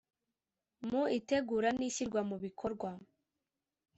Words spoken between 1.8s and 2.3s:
ishyirwa